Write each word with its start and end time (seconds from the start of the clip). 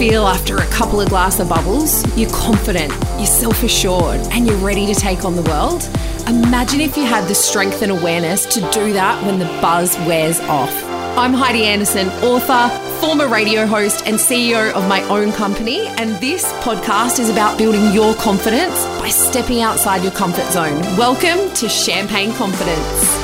feel 0.00 0.26
after 0.26 0.56
a 0.56 0.66
couple 0.68 0.98
of 0.98 1.10
glass 1.10 1.40
of 1.40 1.48
bubbles? 1.50 2.06
You're 2.16 2.30
confident, 2.30 2.90
you're 3.18 3.26
self 3.26 3.62
assured, 3.62 4.18
and 4.32 4.46
you're 4.46 4.56
ready 4.56 4.86
to 4.86 4.94
take 4.94 5.26
on 5.26 5.36
the 5.36 5.42
world? 5.42 5.86
Imagine 6.26 6.80
if 6.80 6.96
you 6.96 7.04
had 7.04 7.28
the 7.28 7.34
strength 7.34 7.82
and 7.82 7.92
awareness 7.92 8.46
to 8.46 8.60
do 8.70 8.94
that 8.94 9.22
when 9.26 9.38
the 9.38 9.44
buzz 9.60 9.98
wears 10.08 10.40
off. 10.40 10.72
I'm 11.18 11.34
Heidi 11.34 11.64
Anderson, 11.64 12.08
author, 12.24 12.70
former 12.98 13.28
radio 13.28 13.66
host, 13.66 14.06
and 14.06 14.16
CEO 14.16 14.72
of 14.72 14.88
my 14.88 15.02
own 15.10 15.32
company. 15.32 15.80
And 15.98 16.18
this 16.18 16.50
podcast 16.62 17.18
is 17.18 17.28
about 17.28 17.58
building 17.58 17.92
your 17.92 18.14
confidence 18.14 18.86
by 18.98 19.10
stepping 19.10 19.60
outside 19.60 20.02
your 20.02 20.12
comfort 20.12 20.50
zone. 20.50 20.80
Welcome 20.96 21.52
to 21.56 21.68
Champagne 21.68 22.32
Confidence. 22.32 23.19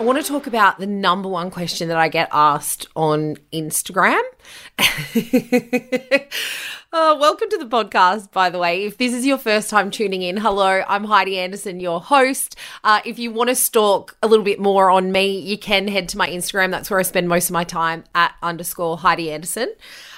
I 0.00 0.02
want 0.02 0.18
to 0.18 0.26
talk 0.26 0.46
about 0.46 0.78
the 0.78 0.86
number 0.86 1.28
one 1.28 1.50
question 1.50 1.88
that 1.88 1.98
I 1.98 2.08
get 2.08 2.30
asked 2.32 2.86
on 2.96 3.36
Instagram. 3.52 4.22
oh, 6.90 7.18
welcome 7.20 7.50
to 7.50 7.58
the 7.58 7.66
podcast, 7.66 8.32
by 8.32 8.48
the 8.48 8.58
way. 8.58 8.84
If 8.84 8.96
this 8.96 9.12
is 9.12 9.26
your 9.26 9.36
first 9.36 9.68
time 9.68 9.90
tuning 9.90 10.22
in, 10.22 10.38
hello, 10.38 10.82
I'm 10.88 11.04
Heidi 11.04 11.38
Anderson, 11.38 11.80
your 11.80 12.00
host. 12.00 12.56
Uh, 12.82 13.02
if 13.04 13.18
you 13.18 13.30
want 13.30 13.50
to 13.50 13.54
stalk 13.54 14.16
a 14.22 14.26
little 14.26 14.42
bit 14.42 14.58
more 14.58 14.90
on 14.90 15.12
me, 15.12 15.38
you 15.38 15.58
can 15.58 15.86
head 15.86 16.08
to 16.08 16.16
my 16.16 16.30
Instagram. 16.30 16.70
That's 16.70 16.88
where 16.88 16.98
I 16.98 17.02
spend 17.02 17.28
most 17.28 17.50
of 17.50 17.52
my 17.52 17.64
time 17.64 18.04
at 18.14 18.34
underscore 18.42 18.96
Heidi 18.96 19.30
Anderson. 19.30 19.70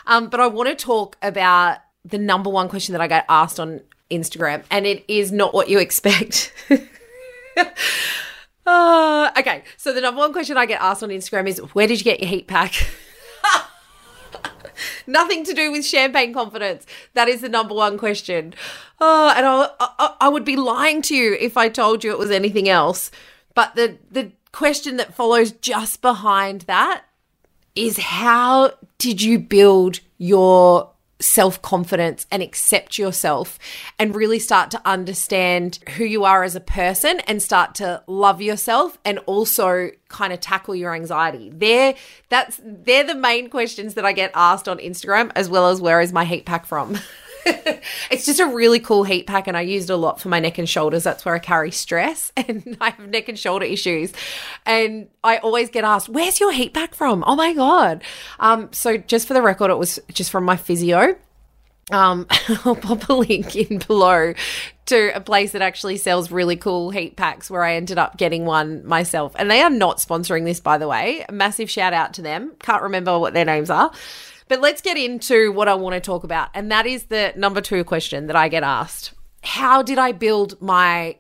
Um, 0.07 0.29
but 0.29 0.39
I 0.39 0.47
want 0.47 0.69
to 0.69 0.77
talk 0.77 1.17
about 1.23 1.79
the 2.05 2.19
number 2.19 2.51
one 2.51 2.69
question 2.69 2.93
that 2.93 3.01
I 3.01 3.09
get 3.09 3.25
asked 3.29 3.59
on 3.59 3.81
Instagram, 4.13 4.63
and 4.71 4.87
it 4.87 5.05
is 5.09 5.33
not 5.33 5.53
what 5.53 5.69
you 5.69 5.81
expect. 5.81 6.53
Uh, 8.73 9.31
okay, 9.39 9.63
so 9.77 9.93
the 9.93 10.01
number 10.01 10.19
one 10.19 10.33
question 10.33 10.57
I 10.57 10.65
get 10.65 10.81
asked 10.81 11.03
on 11.03 11.11
Instagram 11.11 11.47
is 11.47 11.59
where 11.75 11.87
did 11.87 11.99
you 11.99 12.05
get 12.05 12.21
your 12.21 12.29
heat 12.29 12.47
pack? 12.47 12.75
Nothing 15.07 15.45
to 15.45 15.53
do 15.53 15.71
with 15.71 15.85
champagne 15.85 16.33
confidence. 16.33 16.87
That 17.13 17.29
is 17.29 17.43
the 17.43 17.51
number 17.51 17.75
one 17.75 17.99
question. 17.99 18.55
Oh, 18.99 19.31
and 19.37 19.45
I, 19.45 19.69
I, 19.79 20.17
I 20.23 20.29
would 20.31 20.47
be 20.47 20.57
lying 20.57 21.03
to 21.03 21.15
you 21.15 21.35
if 21.39 21.59
I 21.59 21.69
told 21.69 22.03
you 22.03 22.13
it 22.13 22.19
was 22.19 22.31
anything 22.31 22.67
else. 22.67 23.11
But 23.55 23.75
the 23.75 23.99
the 24.11 24.33
question 24.53 24.97
that 24.97 25.15
follows 25.15 25.53
just 25.53 26.01
behind 26.01 26.63
that 26.63 27.05
is 27.75 27.99
how 27.99 28.73
did 28.97 29.21
you 29.21 29.39
build 29.39 30.01
your 30.17 30.92
self 31.23 31.63
confidence 31.63 32.27
and 32.31 32.43
accept 32.43 32.99
yourself 32.99 33.59
and 33.99 34.15
really 34.15 34.39
start 34.39 34.71
to 34.73 34.81
understand 34.85 35.79
who 35.97 36.05
you 36.05 36.25
are 36.25 36.43
as 36.43 36.57
a 36.57 36.61
person 36.61 37.21
and 37.21 37.43
start 37.43 37.75
to 37.77 38.03
love 38.07 38.43
yourself 38.43 38.99
and 39.05 39.19
also 39.21 39.91
kind 40.09 40.33
of 40.33 40.41
tackle 40.41 40.75
your 40.75 40.95
anxiety. 40.95 41.51
They're 41.55 41.95
that's 42.29 42.61
they're 42.63 43.05
the 43.05 43.15
main 43.15 43.49
questions 43.49 43.95
that 43.95 44.05
I 44.05 44.13
get 44.13 44.31
asked 44.35 44.69
on 44.69 44.79
Instagram 44.79 45.33
as 45.35 45.49
well 45.49 45.69
as 45.69 45.81
where 45.81 46.01
is 46.01 46.13
my 46.13 46.25
heat 46.25 46.45
pack 46.45 46.67
from? 46.67 46.99
it's 48.11 48.25
just 48.25 48.41
a 48.41 48.47
really 48.47 48.81
cool 48.81 49.05
heat 49.05 49.27
pack 49.27 49.47
and 49.47 49.57
I 49.57 49.63
use 49.63 49.89
it 49.89 49.93
a 49.93 49.97
lot 49.97 50.21
for 50.21 50.29
my 50.29 50.41
neck 50.41 50.59
and 50.59 50.69
shoulders. 50.69 51.05
That's 51.05 51.25
where 51.25 51.35
I 51.35 51.39
carry 51.39 51.71
stress 51.71 52.33
and 52.37 52.77
I 52.81 52.91
have 52.91 53.09
neck 53.09 53.29
and 53.29 53.39
shoulder 53.39 53.65
issues. 53.65 54.13
And 54.67 55.09
I 55.25 55.39
always 55.39 55.71
get 55.71 55.85
asked, 55.85 56.09
where's 56.09 56.41
your 56.41 56.53
heat 56.53 56.75
pack 56.75 56.95
from? 56.95 57.25
Oh 57.27 57.37
my 57.37 57.53
God. 57.55 58.03
Um, 58.41 58.73
so 58.73 58.97
just 58.97 59.27
for 59.27 59.35
the 59.35 59.43
record, 59.43 59.71
it 59.71 59.79
was 59.79 59.99
just 60.13 60.31
from 60.31 60.45
my 60.45 60.57
physio. 60.57 61.17
Um, 61.91 62.27
I'll 62.65 62.77
pop 62.77 63.09
a 63.09 63.13
link 63.13 63.57
in 63.57 63.79
below 63.79 64.35
to 64.87 65.17
a 65.17 65.21
place 65.21 65.53
that 65.53 65.63
actually 65.63 65.97
sells 65.97 66.31
really 66.31 66.57
cool 66.57 66.91
heat 66.91 67.17
packs 67.17 67.51
where 67.51 67.65
I 67.65 67.75
ended 67.75 67.99
up 67.99 68.17
getting 68.17 68.45
one 68.45 68.87
myself. 68.87 69.33
And 69.37 69.51
they 69.51 69.61
are 69.63 69.71
not 69.71 69.99
sponsoring 69.99 70.45
this, 70.45 70.61
by 70.61 70.79
the 70.79 70.89
way. 70.89 71.25
A 71.29 71.33
massive 71.33 71.71
shout 71.71 71.93
out 71.93 72.15
to 72.15 72.23
them. 72.23 72.53
Can't 72.61 72.83
remember 72.83 73.19
what 73.19 73.35
their 73.35 73.45
names 73.45 73.71
are. 73.71 73.93
But 74.53 74.61
let's 74.61 74.83
get 74.83 74.99
into 74.99 75.51
what 75.51 75.67
I 75.67 75.73
want 75.73 75.95
to 75.95 76.01
talk 76.01 76.25
about. 76.25 76.51
And 76.53 76.71
that 76.71 76.85
is 76.85 77.05
the 77.05 77.33
number 77.37 77.63
two 77.63 77.85
question 77.85 78.27
that 78.27 78.37
I 78.37 78.49
get 78.49 78.63
asked 78.63 79.15
How 79.43 79.81
did 79.81 79.97
I 79.97 80.13
build 80.13 80.61
my 80.61 81.17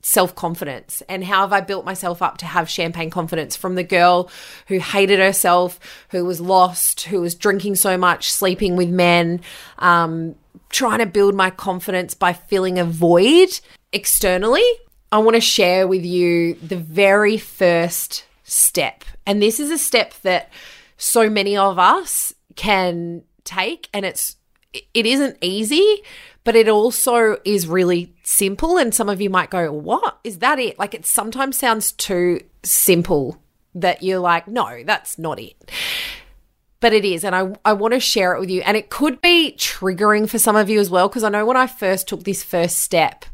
self 0.00 0.34
confidence 0.34 1.00
and 1.08 1.22
how 1.22 1.42
have 1.42 1.52
I 1.52 1.60
built 1.60 1.84
myself 1.84 2.22
up 2.22 2.38
to 2.38 2.44
have 2.44 2.68
champagne 2.68 3.08
confidence 3.08 3.54
from 3.54 3.76
the 3.76 3.84
girl 3.84 4.32
who 4.66 4.80
hated 4.80 5.20
herself, 5.20 5.78
who 6.08 6.24
was 6.24 6.40
lost, 6.40 7.02
who 7.02 7.20
was 7.20 7.36
drinking 7.36 7.76
so 7.76 7.96
much, 7.96 8.32
sleeping 8.32 8.74
with 8.74 8.88
men, 8.88 9.42
um, 9.78 10.34
trying 10.68 10.98
to 10.98 11.06
build 11.06 11.36
my 11.36 11.50
confidence 11.50 12.14
by 12.14 12.32
filling 12.32 12.80
a 12.80 12.84
void 12.84 13.60
externally. 13.92 14.68
I 15.12 15.18
want 15.18 15.36
to 15.36 15.40
share 15.40 15.86
with 15.86 16.04
you 16.04 16.54
the 16.54 16.78
very 16.78 17.38
first 17.38 18.24
step. 18.42 19.04
And 19.24 19.40
this 19.40 19.60
is 19.60 19.70
a 19.70 19.78
step 19.78 20.14
that 20.22 20.50
so 20.96 21.30
many 21.30 21.56
of 21.56 21.78
us 21.78 22.34
can 22.56 23.22
take 23.44 23.88
and 23.92 24.04
it's 24.04 24.36
it 24.72 25.06
isn't 25.06 25.36
easy 25.40 26.02
but 26.44 26.56
it 26.56 26.68
also 26.68 27.36
is 27.44 27.66
really 27.66 28.14
simple 28.22 28.78
and 28.78 28.94
some 28.94 29.08
of 29.08 29.20
you 29.20 29.28
might 29.28 29.50
go 29.50 29.70
what 29.72 30.18
is 30.24 30.38
that 30.38 30.58
it 30.58 30.78
like 30.78 30.94
it 30.94 31.04
sometimes 31.04 31.58
sounds 31.58 31.92
too 31.92 32.40
simple 32.62 33.42
that 33.74 34.02
you're 34.02 34.18
like 34.18 34.48
no 34.48 34.82
that's 34.84 35.18
not 35.18 35.38
it 35.38 35.70
but 36.80 36.92
it 36.92 37.04
is 37.04 37.24
and 37.24 37.34
i, 37.34 37.52
I 37.64 37.72
want 37.72 37.94
to 37.94 38.00
share 38.00 38.34
it 38.34 38.40
with 38.40 38.50
you 38.50 38.62
and 38.62 38.76
it 38.76 38.90
could 38.90 39.20
be 39.20 39.54
triggering 39.58 40.28
for 40.28 40.38
some 40.38 40.56
of 40.56 40.70
you 40.70 40.80
as 40.80 40.90
well 40.90 41.08
because 41.08 41.24
i 41.24 41.28
know 41.28 41.44
when 41.44 41.56
i 41.56 41.66
first 41.66 42.08
took 42.08 42.24
this 42.24 42.42
first 42.42 42.78
step 42.78 43.26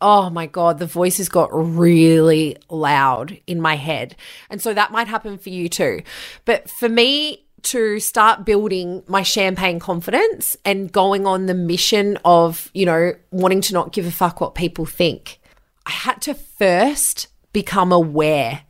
oh 0.00 0.30
my 0.30 0.46
God, 0.46 0.78
the 0.78 0.86
voices 0.86 1.28
got 1.28 1.50
really 1.52 2.56
loud 2.68 3.38
in 3.46 3.60
my 3.60 3.76
head. 3.76 4.16
And 4.48 4.60
so 4.60 4.72
that 4.72 4.92
might 4.92 5.08
happen 5.08 5.36
for 5.38 5.50
you 5.50 5.68
too. 5.68 6.02
But 6.44 6.70
for 6.70 6.88
me, 6.88 7.44
to 7.64 8.00
start 8.00 8.44
building 8.44 9.02
my 9.06 9.22
champagne 9.22 9.78
confidence 9.78 10.56
and 10.64 10.90
going 10.90 11.26
on 11.26 11.46
the 11.46 11.54
mission 11.54 12.18
of, 12.24 12.70
you 12.74 12.86
know, 12.86 13.12
wanting 13.30 13.60
to 13.62 13.74
not 13.74 13.92
give 13.92 14.06
a 14.06 14.10
fuck 14.10 14.40
what 14.40 14.54
people 14.54 14.86
think. 14.86 15.38
I 15.86 15.90
had 15.90 16.20
to 16.22 16.34
first 16.34 17.28
become 17.52 17.92
aware 17.92 18.62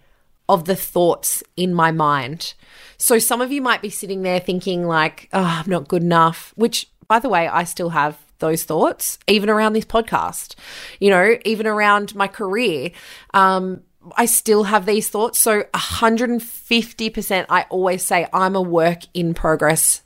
of 0.49 0.65
the 0.65 0.77
thoughts 0.77 1.43
in 1.57 1.73
my 1.75 1.93
mind. 1.93 2.55
So 2.99 3.19
some 3.19 3.41
of 3.41 3.53
you 3.53 3.63
might 3.63 3.83
be 3.83 3.91
sitting 3.91 4.23
there 4.23 4.41
thinking 4.41 4.87
like, 4.87 5.29
"Oh, 5.33 5.43
I'm 5.43 5.71
not 5.71 5.89
good 5.89 6.03
enough," 6.03 6.53
which 6.57 6.89
by 7.09 7.19
the 7.19 7.29
way, 7.29 7.49
I 7.49 7.65
still 7.65 7.91
have 7.91 8.19
those 8.41 8.65
thoughts 8.65 9.19
even 9.27 9.49
around 9.49 9.75
this 9.75 9.85
podcast. 9.85 10.55
You 10.99 11.11
know, 11.11 11.37
even 11.45 11.67
around 11.67 12.15
my 12.15 12.27
career. 12.27 12.91
Um 13.33 13.83
I 14.17 14.27
still 14.27 14.65
have 14.65 14.87
these 14.87 15.09
thoughts. 15.09 15.39
So 15.39 15.65
150%, 15.75 17.47
I 17.49 17.67
always 17.69 18.03
say 18.03 18.27
I'm 18.33 18.57
a 18.57 18.63
work 18.63 19.01
in 19.15 19.35
progress 19.35 20.03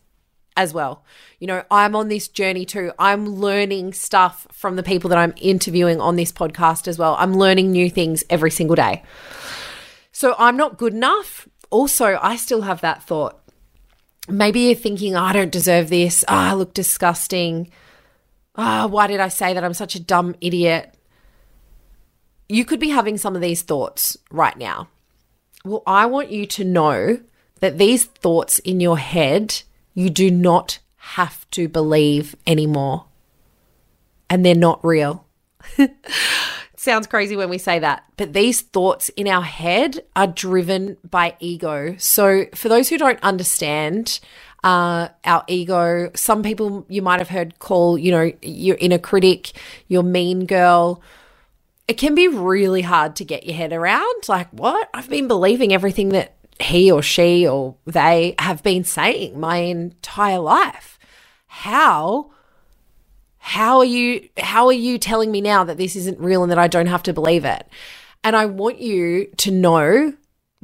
as 0.57 0.73
well. 0.73 1.05
You 1.39 1.47
know, 1.47 1.65
I'm 1.71 1.95
on 1.97 2.09
this 2.09 2.29
journey 2.29 2.65
too. 2.65 2.93
I'm 2.99 3.27
learning 3.27 3.93
stuff 3.93 4.47
from 4.53 4.77
the 4.77 4.83
people 4.83 5.11
that 5.11 5.19
I'm 5.19 5.35
interviewing 5.37 6.01
on 6.01 6.17
this 6.17 6.33
podcast 6.33 6.89
as 6.89 6.99
well. 6.99 7.17
I'm 7.19 7.35
learning 7.35 7.71
new 7.71 7.91
things 7.91 8.25
every 8.31 8.51
single 8.51 8.77
day. 8.77 9.03
So 10.13 10.35
I'm 10.39 10.57
not 10.57 10.79
good 10.79 10.95
enough. 10.95 11.49
Also, 11.71 12.19
I 12.23 12.37
still 12.37 12.63
have 12.63 12.81
that 12.83 13.03
thought. 13.03 13.41
Maybe 14.29 14.61
you're 14.61 14.75
thinking, 14.75 15.17
oh, 15.17 15.23
I 15.23 15.33
don't 15.33 15.53
deserve 15.53 15.91
this. 15.91 16.25
Oh, 16.29 16.35
I 16.35 16.55
look 16.55 16.73
disgusting. 16.73 17.71
Oh, 18.57 18.87
why 18.87 19.07
did 19.07 19.21
I 19.21 19.29
say 19.29 19.53
that? 19.53 19.65
I'm 19.65 19.75
such 19.75 19.97
a 19.97 20.01
dumb 20.01 20.35
idiot 20.41 20.95
you 22.49 22.65
could 22.65 22.81
be 22.81 22.91
having 22.91 23.17
some 23.17 23.35
of 23.35 23.43
these 23.43 23.63
thoughts 23.63 24.17
right 24.31 24.57
now. 24.57 24.89
Well, 25.65 25.83
I 25.87 26.07
want 26.07 26.31
you 26.31 26.47
to 26.47 26.65
know 26.65 27.21
that 27.61 27.79
these 27.79 28.05
thoughts 28.05 28.59
in 28.59 28.81
your 28.81 28.99
head, 28.99 29.63
you 29.95 30.11
do 30.11 30.31
not 30.31 30.79
have 30.97 31.49
to 31.51 31.69
believe 31.69 32.37
anymore. 32.47 33.07
And 34.29 34.45
they're 34.45 34.55
not 34.55 34.85
real. 34.85 35.27
sounds 36.85 37.07
crazy 37.07 37.35
when 37.35 37.49
we 37.49 37.59
say 37.59 37.79
that, 37.79 38.05
but 38.17 38.33
these 38.33 38.61
thoughts 38.61 39.09
in 39.11 39.27
our 39.27 39.43
head 39.43 40.05
are 40.15 40.27
driven 40.27 40.99
by 41.09 41.35
ego. 41.41 41.97
So, 41.99 42.45
for 42.55 42.69
those 42.69 42.89
who 42.91 42.99
don't 42.99 43.21
understand, 43.23 44.21
uh, 44.63 45.09
our 45.25 45.45
ego, 45.49 46.11
some 46.15 46.43
people 46.43 46.87
you 46.89 47.03
might 47.03 47.21
have 47.21 47.31
heard 47.31 47.59
call, 47.59 47.99
you 47.99 48.11
know, 48.11 48.33
your 48.43 48.77
inner 48.81 48.99
critic, 48.99 49.53
your 49.89 50.03
mean 50.03 50.47
girl, 50.47 51.03
it 51.87 51.95
can 51.95 52.15
be 52.15 52.29
really 52.29 52.83
hard 52.83 53.17
to 53.17 53.25
get 53.25 53.45
your 53.45 53.55
head 53.55 53.73
around. 53.73 54.29
Like, 54.29 54.51
what? 54.51 54.89
I've 54.95 55.09
been 55.09 55.29
believing 55.29 55.73
everything 55.73 56.11
that 56.11 56.37
he 56.61 56.91
or 56.91 57.03
she 57.03 57.47
or 57.47 57.77
they 57.85 58.35
have 58.39 58.63
been 58.63 58.85
saying 58.85 59.39
my 59.39 59.59
entire 59.59 60.39
life. 60.39 60.99
How? 61.47 62.31
How 63.39 63.79
are 63.79 63.85
you 63.85 64.29
how 64.39 64.67
are 64.67 64.73
you 64.73 64.99
telling 64.99 65.31
me 65.31 65.43
now 65.43 65.65
that 65.65 65.77
this 65.77 65.97
isn't 65.97 66.19
real 66.19 66.43
and 66.43 66.51
that 66.51 66.59
I 66.59 66.69
don't 66.69 66.87
have 66.87 67.03
to 67.05 67.13
believe 67.13 67.45
it? 67.45 67.69
And 68.23 68.35
I 68.35 68.47
want 68.47 68.81
you 68.81 69.27
to 69.39 69.51
know 69.51 70.15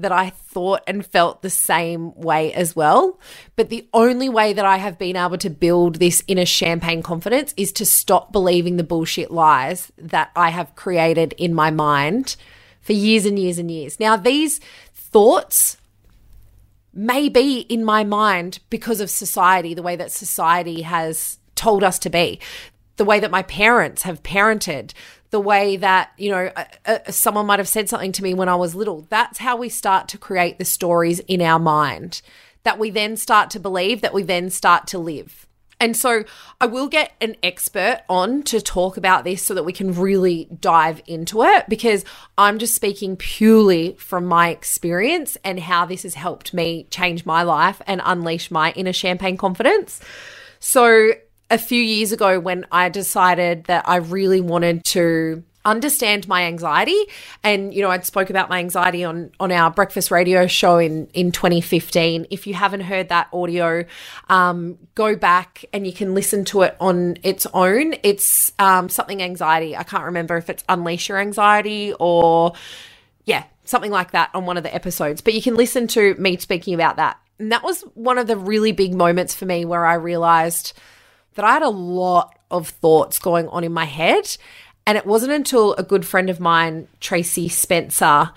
that 0.03 0.13
I 0.13 0.31
thought 0.31 0.83
and 0.87 1.05
felt 1.05 1.43
the 1.43 1.51
same 1.51 2.15
way 2.15 2.53
as 2.53 2.75
well. 2.75 3.19
But 3.57 3.69
the 3.69 3.89
only 3.93 4.29
way 4.29 4.53
that 4.53 4.65
I 4.65 4.77
have 4.77 4.99
been 4.99 5.17
able 5.17 5.39
to 5.39 5.51
build 5.51 5.97
this 5.97 6.23
inner 6.27 6.47
champagne 6.47 7.03
confidence 7.03 7.55
is 7.57 7.73
to 7.73 7.87
stop 7.87 8.33
believing 8.33 8.77
the 8.77 8.85
bullshit 8.85 9.31
lies 9.31 9.93
that 9.99 10.31
I 10.35 10.51
have 10.51 10.75
created 10.75 11.35
in 11.35 11.55
my 11.55 11.71
mind 11.71 12.37
for 12.81 12.93
years 12.93 13.27
and 13.27 13.39
years 13.39 13.59
and 13.59 13.71
years. 13.71 14.01
Now, 14.01 14.17
these 14.17 14.61
thoughts 14.95 15.77
may 16.93 17.29
be 17.29 17.61
in 17.61 17.85
my 17.85 18.05
mind 18.05 18.59
because 18.69 19.01
of 19.01 19.11
society, 19.11 19.75
the 19.75 19.83
way 19.83 19.97
that 19.97 20.11
society 20.11 20.83
has 20.83 21.39
told 21.55 21.85
us 21.85 21.99
to 22.01 22.11
be, 22.11 22.41
the 22.97 23.05
way 23.05 23.21
that 23.21 23.31
my 23.31 23.43
parents 23.43 24.03
have 24.03 24.23
parented, 24.23 24.93
the 25.31 25.41
way 25.41 25.77
that, 25.77 26.11
you 26.17 26.31
know, 26.31 26.51
uh, 26.57 26.65
uh, 26.87 26.99
someone 27.11 27.47
might 27.47 27.59
have 27.61 27.69
said 27.69 27.89
something 27.89 28.13
to 28.13 28.23
me 28.23 28.35
when 28.35 28.49
I 28.49 28.57
was 28.57 28.75
little. 28.75 29.07
That's 29.11 29.39
how 29.39 29.57
we 29.57 29.69
start 29.69 30.09
to 30.09 30.19
create 30.19 30.59
the 30.59 30.65
stories 30.65 31.21
in 31.21 31.41
our 31.41 31.59
mind 31.59 32.21
that 32.63 32.79
we 32.79 32.91
then 32.91 33.17
start 33.17 33.51
to 33.51 33.61
believe, 33.61 34.03
that 34.03 34.13
we 34.13 34.23
then 34.23 34.51
start 34.51 34.87
to 34.89 34.99
live. 34.99 35.47
And 35.81 35.97
so 35.97 36.25
I 36.61 36.67
will 36.67 36.89
get 36.89 37.13
an 37.23 37.37
expert 37.43 38.03
on 38.07 38.43
to 38.45 38.61
talk 38.61 38.99
about 38.99 39.25
this 39.25 39.43
so 39.43 39.55
that 39.55 39.65
we 39.65 39.73
can 39.73 39.95
really 39.95 40.47
dive 40.61 41.01
into 41.07 41.43
it 41.43 41.65
because 41.71 42.05
I'm 42.37 42.59
just 42.59 42.75
speaking 42.75 43.17
purely 43.17 43.95
from 43.95 44.27
my 44.27 44.51
experience 44.51 45.39
and 45.43 45.59
how 45.59 45.87
this 45.87 46.03
has 46.03 46.15
helped 46.15 46.53
me 46.53 46.87
change 46.91 47.25
my 47.25 47.43
life 47.43 47.81
and 47.87 48.03
unleash 48.05 48.51
my 48.51 48.73
inner 48.73 48.93
champagne 48.93 49.39
confidence. 49.39 50.01
So 50.59 51.13
a 51.51 51.59
few 51.59 51.83
years 51.83 52.13
ago 52.13 52.39
when 52.41 52.65
I 52.71 52.89
decided 52.89 53.65
that 53.65 53.89
I 53.89 53.97
really 53.97 54.41
wanted 54.41 54.85
to 54.87 55.43
understand 55.65 56.27
my 56.27 56.45
anxiety. 56.45 56.99
And 57.43 57.75
you 57.75 57.83
know 57.83 57.91
I'd 57.91 58.07
spoke 58.07 58.31
about 58.31 58.49
my 58.49 58.59
anxiety 58.59 59.05
on 59.05 59.31
on 59.39 59.53
our 59.53 59.71
breakfast 59.71 60.11
radio 60.11 60.47
show 60.47 60.79
in 60.79 61.09
in 61.13 61.33
2015 61.33 62.27
if 62.31 62.47
you 62.47 62.55
haven't 62.55 62.81
heard 62.81 63.11
that 63.11 63.29
audio 63.33 63.85
um, 64.29 64.79
go 64.95 65.17
back 65.17 65.65
and 65.73 65.87
you 65.87 65.93
can 65.93 66.15
listen 66.15 66.45
to 66.47 66.63
it 66.63 66.77
on 66.81 67.19
its 67.23 67.47
own. 67.53 67.95
It's 68.03 68.53
um, 68.59 68.89
something 68.89 69.23
anxiety. 69.23 69.77
I 69.77 69.83
can't 69.83 70.05
remember 70.05 70.37
if 70.37 70.49
it's 70.49 70.65
unleash 70.69 71.09
your 71.09 71.19
anxiety 71.19 71.93
or 71.99 72.55
yeah 73.27 73.45
something 73.65 73.91
like 73.91 74.13
that 74.13 74.31
on 74.35 74.47
one 74.47 74.57
of 74.57 74.63
the 74.63 74.75
episodes. 74.75 75.21
But 75.21 75.35
you 75.35 75.43
can 75.43 75.55
listen 75.55 75.87
to 75.89 76.15
me 76.15 76.37
speaking 76.39 76.75
about 76.75 76.97
that. 76.97 77.19
And 77.39 77.53
that 77.53 77.63
was 77.63 77.83
one 77.95 78.19
of 78.19 78.27
the 78.27 78.37
really 78.37 78.73
big 78.73 78.95
moments 78.95 79.35
for 79.35 79.47
me 79.47 79.65
where 79.65 79.87
I 79.87 79.95
realized 79.95 80.73
that 81.35 81.45
I 81.45 81.53
had 81.53 81.63
a 81.63 81.69
lot 81.69 82.39
of 82.51 82.69
thoughts 82.69 83.19
going 83.19 83.49
on 83.49 83.65
in 83.65 83.73
my 83.73 83.85
head 83.85 84.37
and 84.87 84.99
it 84.99 85.07
wasn't 85.07 85.33
until 85.33 85.75
a 85.75 85.83
good 85.83 86.05
friend 86.05 86.29
of 86.29 86.41
mine, 86.41 86.89
Tracy 86.99 87.49
Spencer, 87.49 88.33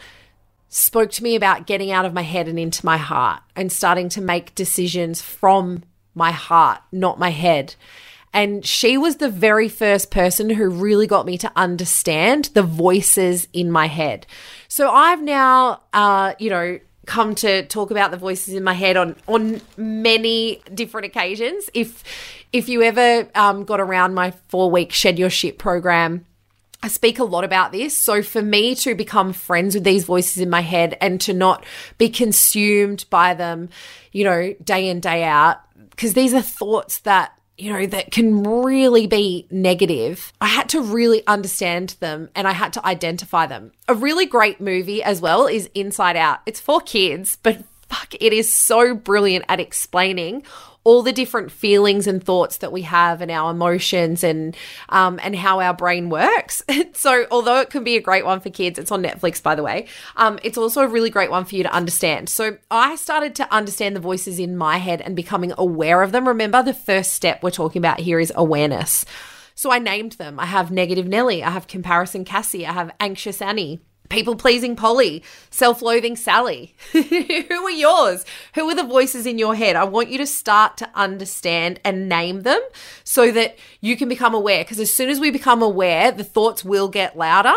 spoke 0.70 1.12
to 1.12 1.24
me 1.24 1.36
about 1.36 1.68
getting 1.68 1.92
out 1.92 2.06
of 2.06 2.14
my 2.14 2.22
head 2.22 2.48
and 2.48 2.60
into 2.60 2.86
my 2.86 2.98
heart 2.98 3.42
and 3.56 3.72
starting 3.72 4.10
to 4.10 4.22
make 4.22 4.56
decisions 4.56 5.22
from 5.22 5.84
my 6.14 6.32
heart, 6.32 6.82
not 6.92 7.18
my 7.18 7.30
head. 7.30 7.76
And 8.34 8.66
she 8.66 8.98
was 8.98 9.18
the 9.18 9.30
very 9.30 9.70
first 9.70 10.10
person 10.10 10.50
who 10.50 10.70
really 10.70 11.08
got 11.08 11.26
me 11.26 11.38
to 11.40 11.52
understand 11.56 12.46
the 12.54 12.64
voices 12.64 13.48
in 13.54 13.72
my 13.72 13.88
head. 13.88 14.26
So 14.68 14.90
I've 14.90 15.22
now, 15.22 15.82
uh, 15.94 16.34
you 16.40 16.50
know, 16.50 16.80
come 17.06 17.36
to 17.36 17.66
talk 17.66 17.92
about 17.92 18.12
the 18.12 18.18
voices 18.18 18.54
in 18.54 18.64
my 18.64 18.74
head 18.74 18.98
on 18.98 19.16
on 19.28 19.62
many 19.78 20.62
different 20.74 21.06
occasions. 21.06 21.70
If 21.74 22.04
if 22.52 22.70
you 22.70 22.82
ever 22.84 23.28
um, 23.36 23.66
got 23.66 23.80
around 23.80 24.14
my 24.14 24.32
four 24.48 24.70
week 24.72 24.92
shed 24.92 25.20
your 25.20 25.30
shit 25.30 25.58
program, 25.58 26.26
I 26.84 26.90
speak 26.90 27.18
a 27.18 27.24
lot 27.24 27.46
about 27.46 27.72
this. 27.72 27.98
So 27.98 28.22
for 28.22 28.42
me 28.42 28.76
to 28.76 28.94
become 28.94 29.32
friends 29.32 29.74
with 29.74 29.86
these 29.86 30.04
voices 30.04 30.40
in 30.40 30.50
my 30.50 30.62
head 30.62 30.98
and 31.00 31.20
to 31.22 31.34
not 31.34 31.66
be 31.98 32.10
consumed 32.10 33.06
by 33.10 33.34
them, 33.34 33.70
you 34.12 34.26
know, 34.26 34.54
day 34.64 34.90
in, 34.90 35.00
day 35.00 35.24
out, 35.24 35.62
because 35.92 36.14
these 36.14 36.34
are 36.34 36.42
thoughts 36.42 37.00
that, 37.00 37.38
you 37.64 37.72
know, 37.72 37.86
that 37.86 38.12
can 38.12 38.44
really 38.44 39.08
be 39.08 39.48
negative. 39.50 40.34
I 40.42 40.48
had 40.48 40.68
to 40.70 40.82
really 40.82 41.26
understand 41.28 41.96
them 42.02 42.30
and 42.36 42.46
I 42.46 42.52
had 42.52 42.74
to 42.74 42.86
identify 42.86 43.46
them. 43.46 43.72
A 43.88 43.96
really 43.96 44.26
great 44.26 44.60
movie 44.60 45.02
as 45.02 45.22
well 45.22 45.48
is 45.48 45.70
Inside 45.74 46.18
Out. 46.18 46.40
It's 46.46 46.60
for 46.60 46.82
kids, 46.82 47.38
but 47.42 47.64
fuck, 47.88 48.16
it 48.20 48.34
is 48.34 48.52
so 48.52 48.94
brilliant 48.94 49.46
at 49.48 49.62
explaining 49.62 50.44
all 50.84 51.02
the 51.02 51.14
different 51.14 51.52
feelings 51.52 52.08
and 52.08 52.24
thoughts 52.24 52.58
that 52.58 52.72
we 52.72 52.82
have 52.82 53.22
and 53.22 53.32
our 53.32 53.52
emotions 53.52 54.24
and 54.24 54.56
um, 54.90 55.20
and 55.24 55.36
how 55.36 55.60
our 55.60 55.74
brain 55.74 56.10
works. 56.10 56.64
so 56.94 57.26
although 57.32 57.60
it 57.60 57.70
can 57.70 57.84
be 57.84 57.96
a 57.96 58.02
great 58.02 58.26
one 58.26 58.40
for 58.40 58.50
kids, 58.50 58.78
it's 58.78 58.92
on 58.92 59.04
Netflix 59.04 59.42
by 59.42 59.56
the 59.56 59.64
way. 59.64 59.88
Um, 60.16 60.40
it's 60.44 60.58
also 60.58 60.82
a 60.82 60.88
really 60.88 61.10
great 61.10 61.32
one 61.32 61.46
for 61.46 61.56
you 61.56 61.64
to 61.64 61.74
understand. 61.74 62.30
So 62.30 62.58
I 62.70 62.96
started 62.96 63.36
to 63.36 63.54
understand 63.54 63.96
the 63.96 64.02
voices 64.02 64.40
in 64.40 64.58
my 64.58 64.78
head 64.78 65.02
and 65.02 65.16
becoming 65.16 65.54
aware 65.58 66.02
of 66.02 66.12
them. 66.12 66.28
Remember, 66.28 66.64
the 66.64 66.74
first 66.74 67.14
step 67.14 67.44
we're 67.44 67.52
talking 67.52 67.80
about 67.80 68.00
here 68.00 68.20
is 68.20 68.32
awareness. 68.36 69.06
So 69.56 69.72
I 69.72 69.80
named 69.80 70.14
them. 70.14 70.40
I 70.40 70.46
have 70.46 70.72
negative 70.72 71.08
Nelly. 71.08 71.44
I 71.44 71.52
have 71.52 71.68
comparison 71.68 72.26
Cassie. 72.26 72.66
I 72.66 72.74
have 72.74 72.92
anxious 73.00 73.42
Annie 73.42 73.82
people 74.10 74.36
pleasing 74.36 74.76
Polly, 74.76 75.24
self 75.50 75.82
loathing 75.82 76.16
Sally. 76.16 76.76
Who 76.92 77.66
are 77.66 77.72
yours? 77.72 78.26
Who 78.56 78.70
are 78.70 78.76
the 78.76 78.84
voices 78.84 79.26
in 79.26 79.38
your 79.38 79.56
head? 79.56 79.76
I 79.76 79.84
want 79.84 80.10
you 80.10 80.18
to 80.20 80.28
start 80.28 80.78
to 80.78 80.90
understand 80.94 81.80
and 81.84 82.08
name 82.08 82.42
them 82.42 82.62
so 83.04 83.32
that 83.32 83.58
you 83.82 83.98
can 83.98 84.10
become 84.10 84.34
aware. 84.34 84.64
Because 84.64 84.80
as 84.80 84.94
soon 84.94 85.10
as 85.10 85.20
we 85.20 85.32
become 85.32 85.62
aware, 85.62 86.12
the 86.12 86.24
thoughts 86.24 86.64
will 86.64 86.88
get 86.88 87.18
louder, 87.18 87.54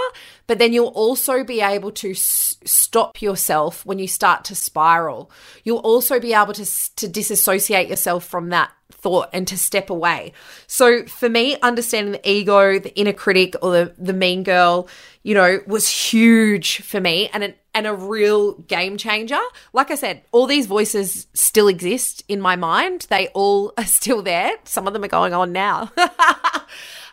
but 0.46 0.58
then 0.58 0.72
you'll 0.72 0.86
also 0.88 1.44
be 1.44 1.60
able 1.60 1.90
to 1.92 2.10
s- 2.12 2.56
stop 2.64 3.20
yourself 3.20 3.84
when 3.84 3.98
you 3.98 4.08
start 4.08 4.44
to 4.46 4.54
spiral. 4.54 5.30
You'll 5.64 5.78
also 5.78 6.20
be 6.20 6.32
able 6.32 6.54
to, 6.54 6.94
to 6.96 7.08
disassociate 7.08 7.88
yourself 7.88 8.24
from 8.24 8.48
that 8.50 8.70
thought 8.90 9.28
and 9.32 9.46
to 9.48 9.58
step 9.58 9.90
away. 9.90 10.32
So 10.66 11.04
for 11.06 11.28
me, 11.28 11.56
understanding 11.62 12.12
the 12.12 12.30
ego, 12.30 12.78
the 12.78 12.94
inner 12.98 13.12
critic, 13.12 13.54
or 13.62 13.72
the, 13.72 13.94
the 13.98 14.12
mean 14.12 14.42
girl, 14.42 14.88
you 15.22 15.34
know, 15.34 15.60
was 15.66 15.88
huge 15.88 16.82
for 16.82 17.00
me 17.00 17.28
and 17.32 17.44
an, 17.44 17.54
and 17.74 17.86
a 17.86 17.94
real 17.94 18.54
game 18.54 18.96
changer. 18.96 19.40
Like 19.72 19.90
I 19.90 19.96
said, 19.96 20.22
all 20.32 20.46
these 20.46 20.66
voices 20.66 21.26
still 21.34 21.68
exist 21.68 22.24
in 22.28 22.40
my 22.40 22.56
mind. 22.56 23.06
They 23.10 23.28
all 23.28 23.72
are 23.78 23.84
still 23.84 24.22
there. 24.22 24.52
Some 24.64 24.86
of 24.86 24.92
them 24.92 25.04
are 25.04 25.08
going 25.08 25.34
on 25.34 25.52
now. 25.52 25.90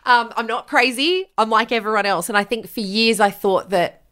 um, 0.06 0.32
I'm 0.36 0.46
not 0.46 0.68
crazy. 0.68 1.26
I'm 1.36 1.50
like 1.50 1.72
everyone 1.72 2.06
else. 2.06 2.28
And 2.28 2.38
I 2.38 2.44
think 2.44 2.68
for 2.68 2.80
years 2.80 3.20
I 3.20 3.30
thought 3.30 3.70
that 3.70 4.02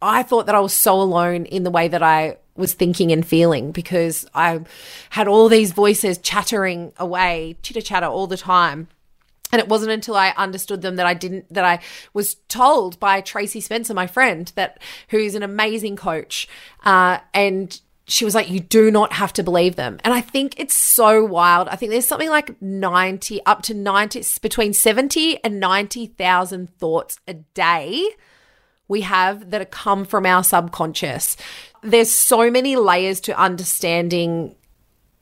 I 0.00 0.24
thought 0.24 0.46
that 0.46 0.54
I 0.56 0.60
was 0.60 0.74
so 0.74 1.00
alone 1.00 1.46
in 1.46 1.62
the 1.62 1.70
way 1.70 1.86
that 1.86 2.02
I 2.02 2.38
was 2.56 2.74
thinking 2.74 3.12
and 3.12 3.26
feeling 3.26 3.72
because 3.72 4.26
I 4.34 4.60
had 5.10 5.28
all 5.28 5.48
these 5.48 5.72
voices 5.72 6.18
chattering 6.18 6.92
away, 6.98 7.56
chitter 7.62 7.80
chatter 7.80 8.06
all 8.06 8.26
the 8.26 8.36
time. 8.36 8.88
And 9.52 9.60
it 9.60 9.68
wasn't 9.68 9.92
until 9.92 10.16
I 10.16 10.30
understood 10.30 10.80
them 10.80 10.96
that 10.96 11.04
I 11.04 11.12
didn't, 11.12 11.52
that 11.52 11.64
I 11.64 11.80
was 12.14 12.36
told 12.48 12.98
by 12.98 13.20
Tracy 13.20 13.60
Spencer, 13.60 13.92
my 13.92 14.06
friend, 14.06 14.50
that 14.54 14.80
who's 15.08 15.34
an 15.34 15.42
amazing 15.42 15.96
coach. 15.96 16.48
Uh, 16.84 17.18
and 17.34 17.78
she 18.06 18.24
was 18.24 18.34
like, 18.34 18.50
you 18.50 18.60
do 18.60 18.90
not 18.90 19.12
have 19.12 19.32
to 19.34 19.42
believe 19.42 19.76
them. 19.76 19.98
And 20.04 20.14
I 20.14 20.22
think 20.22 20.58
it's 20.58 20.74
so 20.74 21.22
wild. 21.24 21.68
I 21.68 21.76
think 21.76 21.92
there's 21.92 22.08
something 22.08 22.30
like 22.30 22.60
90, 22.62 23.44
up 23.44 23.62
to 23.62 23.74
90, 23.74 24.24
between 24.40 24.72
70 24.72 25.44
and 25.44 25.60
90,000 25.60 26.70
thoughts 26.78 27.18
a 27.28 27.34
day 27.34 28.08
we 28.92 29.00
have 29.00 29.50
that 29.50 29.70
come 29.70 30.04
from 30.04 30.24
our 30.24 30.44
subconscious 30.44 31.36
there's 31.82 32.12
so 32.12 32.50
many 32.50 32.76
layers 32.76 33.20
to 33.20 33.36
understanding 33.36 34.54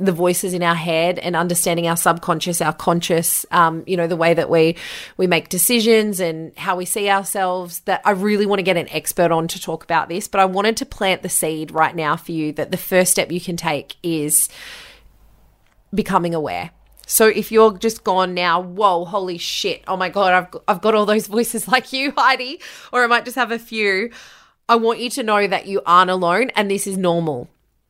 the 0.00 0.12
voices 0.12 0.54
in 0.54 0.62
our 0.62 0.74
head 0.74 1.18
and 1.18 1.36
understanding 1.36 1.86
our 1.86 1.96
subconscious, 1.96 2.62
our 2.62 2.72
conscious, 2.72 3.44
um, 3.50 3.84
you 3.86 3.96
know, 3.96 4.06
the 4.06 4.16
way 4.16 4.32
that 4.32 4.48
we 4.48 4.76
we 5.18 5.26
make 5.26 5.50
decisions 5.50 6.20
and 6.20 6.56
how 6.56 6.74
we 6.74 6.86
see 6.86 7.08
ourselves. 7.10 7.80
That 7.80 8.00
I 8.04 8.12
really 8.12 8.46
want 8.46 8.58
to 8.60 8.62
get 8.64 8.78
an 8.78 8.88
expert 8.90 9.30
on 9.30 9.46
to 9.48 9.60
talk 9.60 9.84
about 9.84 10.08
this, 10.08 10.26
but 10.26 10.40
I 10.40 10.46
wanted 10.46 10.78
to 10.78 10.86
plant 10.86 11.22
the 11.22 11.28
seed 11.28 11.70
right 11.70 11.94
now 11.94 12.16
for 12.16 12.32
you 12.32 12.52
that 12.52 12.70
the 12.70 12.78
first 12.78 13.12
step 13.12 13.30
you 13.30 13.40
can 13.40 13.56
take 13.56 13.96
is 14.02 14.48
becoming 15.94 16.34
aware. 16.34 16.70
So 17.10 17.26
if 17.26 17.50
you're 17.50 17.76
just 17.76 18.04
gone 18.04 18.34
now, 18.34 18.60
whoa, 18.60 19.04
holy 19.04 19.36
shit, 19.36 19.82
oh 19.88 19.96
my 19.96 20.08
god, 20.08 20.32
I've 20.32 20.60
I've 20.68 20.80
got 20.80 20.94
all 20.94 21.06
those 21.06 21.26
voices 21.36 21.66
like 21.66 21.92
you, 21.92 22.12
Heidi, 22.16 22.60
or 22.92 23.02
I 23.02 23.08
might 23.08 23.24
just 23.24 23.34
have 23.34 23.50
a 23.50 23.58
few. 23.58 24.12
I 24.68 24.76
want 24.76 25.00
you 25.00 25.10
to 25.10 25.24
know 25.24 25.48
that 25.48 25.66
you 25.66 25.82
aren't 25.84 26.12
alone 26.12 26.50
and 26.50 26.70
this 26.70 26.86
is 26.86 26.96
normal. 26.96 27.48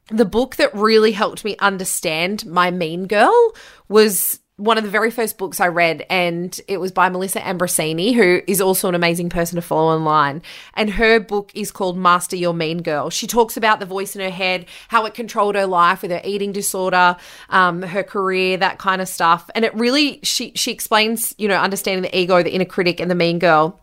The 0.09 0.25
book 0.25 0.57
that 0.57 0.75
really 0.75 1.13
helped 1.13 1.45
me 1.45 1.55
understand 1.59 2.47
my 2.47 2.71
mean 2.71 3.07
girl 3.07 3.53
was 3.89 4.41
one 4.61 4.77
of 4.77 4.85
the 4.85 4.91
very 4.91 5.11
first 5.11 5.39
books 5.39 5.59
I 5.59 5.69
read, 5.69 6.05
and 6.11 6.59
it 6.69 6.79
was 6.79 6.93
by 6.93 7.09
Melissa 7.09 7.41
Ambrosini, 7.41 8.15
who 8.15 8.43
is 8.47 8.61
also 8.61 8.89
an 8.89 8.95
amazing 8.95 9.31
person 9.31 9.57
to 9.57 9.63
follow 9.63 9.95
online. 9.95 10.43
And 10.75 10.91
her 10.91 11.19
book 11.19 11.51
is 11.55 11.73
called 11.73 11.97
Master 11.97 12.37
Your 12.37 12.53
Mean 12.53 12.83
Girl. 12.83 13.09
She 13.09 13.27
talks 13.27 13.57
about 13.57 13.81
the 13.81 13.87
voice 13.87 14.15
in 14.15 14.21
her 14.21 14.31
head, 14.31 14.67
how 14.89 15.07
it 15.07 15.15
controlled 15.15 15.55
her 15.55 15.67
life 15.67 16.03
with 16.03 16.11
her 16.11 16.21
eating 16.25 16.53
disorder, 16.53 17.17
um, 17.49 17.81
her 17.81 18.03
career, 18.03 18.59
that 18.59 18.79
kind 18.79 19.01
of 19.01 19.09
stuff. 19.09 19.49
And 19.55 19.65
it 19.65 19.75
really, 19.75 20.21
she 20.23 20.53
she 20.55 20.71
explains, 20.71 21.35
you 21.39 21.49
know, 21.49 21.57
understanding 21.57 22.03
the 22.03 22.17
ego, 22.17 22.43
the 22.43 22.53
inner 22.53 22.67
critic, 22.67 23.01
and 23.01 23.11
the 23.11 23.15
mean 23.15 23.39
girl 23.39 23.81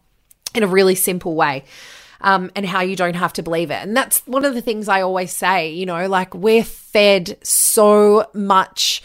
in 0.53 0.61
a 0.61 0.67
really 0.67 0.95
simple 0.95 1.35
way 1.35 1.63
um, 2.21 2.51
and 2.55 2.65
how 2.65 2.81
you 2.81 2.95
don't 2.95 3.15
have 3.15 3.33
to 3.33 3.43
believe 3.43 3.71
it. 3.71 3.81
And 3.81 3.95
that's 3.95 4.19
one 4.27 4.45
of 4.45 4.53
the 4.53 4.61
things 4.61 4.87
I 4.87 5.01
always 5.01 5.31
say, 5.31 5.71
you 5.71 5.85
know, 5.85 6.07
like 6.07 6.33
we're 6.33 6.63
fed 6.63 7.37
so 7.43 8.29
much 8.33 9.01